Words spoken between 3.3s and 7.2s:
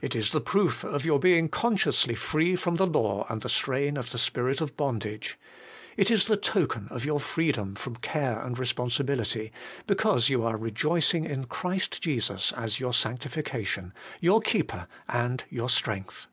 the strain of the spirit of bondage. It is the token of your